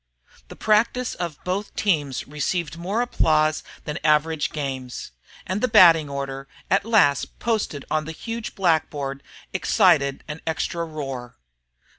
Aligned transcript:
The 0.47 0.55
practice 0.55 1.13
of 1.13 1.37
both 1.43 1.75
teams 1.75 2.25
received 2.27 2.75
more 2.75 3.03
applause 3.03 3.61
than 3.83 3.99
average 4.03 4.49
games; 4.49 5.11
and 5.45 5.61
the 5.61 5.67
batting 5.67 6.09
order, 6.09 6.47
at 6.71 6.85
last 6.85 7.37
posted 7.37 7.85
on 7.91 8.05
the 8.05 8.11
huge 8.11 8.55
black 8.55 8.89
board, 8.89 9.21
elicited 9.53 10.23
an 10.27 10.41
extra 10.47 10.85
roar. 10.85 11.37